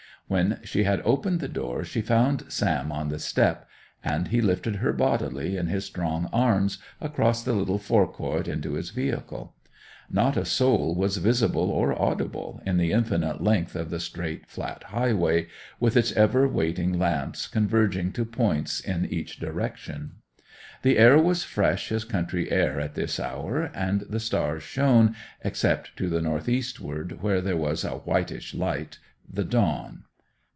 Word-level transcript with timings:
When 0.27 0.61
she 0.63 0.85
had 0.85 1.01
opened 1.03 1.41
the 1.41 1.49
door 1.49 1.83
she 1.83 1.99
found 2.01 2.45
Sam 2.49 2.89
on 2.89 3.09
the 3.09 3.19
step, 3.19 3.67
and 4.01 4.29
he 4.29 4.39
lifted 4.39 4.77
her 4.77 4.93
bodily 4.93 5.59
on 5.59 5.67
his 5.67 5.83
strong 5.83 6.29
arm 6.31 6.69
across 7.01 7.43
the 7.43 7.51
little 7.51 7.77
forecourt 7.77 8.47
into 8.47 8.75
his 8.75 8.91
vehicle. 8.91 9.53
Not 10.09 10.37
a 10.37 10.45
soul 10.45 10.95
was 10.95 11.17
visible 11.17 11.69
or 11.69 12.01
audible 12.01 12.61
in 12.65 12.77
the 12.77 12.93
infinite 12.93 13.43
length 13.43 13.75
of 13.75 13.89
the 13.89 13.99
straight, 13.99 14.45
flat 14.47 14.83
highway, 14.83 15.47
with 15.81 15.97
its 15.97 16.13
ever 16.13 16.47
waiting 16.47 16.97
lamps 16.97 17.45
converging 17.45 18.13
to 18.13 18.23
points 18.23 18.79
in 18.79 19.05
each 19.07 19.37
direction. 19.37 20.11
The 20.81 20.97
air 20.97 21.17
was 21.19 21.43
fresh 21.43 21.91
as 21.91 22.05
country 22.05 22.49
air 22.49 22.79
at 22.79 22.95
this 22.95 23.19
hour, 23.19 23.63
and 23.75 24.01
the 24.07 24.21
stars 24.21 24.63
shone, 24.63 25.13
except 25.43 25.97
to 25.97 26.07
the 26.09 26.21
north 26.21 26.47
eastward, 26.47 27.21
where 27.21 27.41
there 27.41 27.57
was 27.57 27.83
a 27.83 27.97
whitish 27.97 28.53
light—the 28.53 29.43
dawn. 29.43 30.03